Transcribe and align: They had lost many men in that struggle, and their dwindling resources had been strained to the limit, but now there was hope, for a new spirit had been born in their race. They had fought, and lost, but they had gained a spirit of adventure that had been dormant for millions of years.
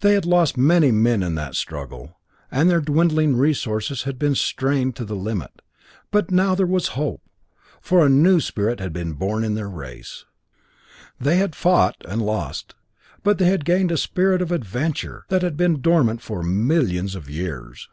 They 0.00 0.14
had 0.14 0.24
lost 0.24 0.56
many 0.56 0.92
men 0.92 1.24
in 1.24 1.34
that 1.34 1.56
struggle, 1.56 2.20
and 2.52 2.70
their 2.70 2.80
dwindling 2.80 3.34
resources 3.34 4.04
had 4.04 4.16
been 4.16 4.36
strained 4.36 4.94
to 4.94 5.04
the 5.04 5.16
limit, 5.16 5.60
but 6.12 6.30
now 6.30 6.54
there 6.54 6.68
was 6.68 6.90
hope, 6.94 7.20
for 7.80 8.06
a 8.06 8.08
new 8.08 8.38
spirit 8.38 8.78
had 8.78 8.92
been 8.92 9.14
born 9.14 9.42
in 9.42 9.56
their 9.56 9.68
race. 9.68 10.24
They 11.18 11.38
had 11.38 11.56
fought, 11.56 11.96
and 12.08 12.22
lost, 12.22 12.76
but 13.24 13.38
they 13.38 13.46
had 13.48 13.64
gained 13.64 13.90
a 13.90 13.96
spirit 13.98 14.40
of 14.40 14.52
adventure 14.52 15.24
that 15.30 15.42
had 15.42 15.56
been 15.56 15.80
dormant 15.80 16.22
for 16.22 16.44
millions 16.44 17.16
of 17.16 17.28
years. 17.28 17.88